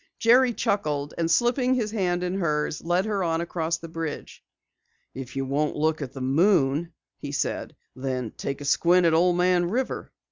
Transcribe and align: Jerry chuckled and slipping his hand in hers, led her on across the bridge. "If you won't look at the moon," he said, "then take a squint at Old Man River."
Jerry 0.17 0.51
chuckled 0.51 1.13
and 1.19 1.29
slipping 1.29 1.75
his 1.75 1.91
hand 1.91 2.23
in 2.23 2.39
hers, 2.39 2.81
led 2.83 3.05
her 3.05 3.23
on 3.23 3.39
across 3.39 3.77
the 3.77 3.87
bridge. 3.87 4.43
"If 5.13 5.35
you 5.35 5.45
won't 5.45 5.75
look 5.75 6.01
at 6.01 6.11
the 6.13 6.21
moon," 6.21 6.91
he 7.19 7.31
said, 7.31 7.75
"then 7.95 8.31
take 8.31 8.61
a 8.61 8.65
squint 8.65 9.05
at 9.05 9.13
Old 9.13 9.37
Man 9.37 9.69
River." 9.69 10.11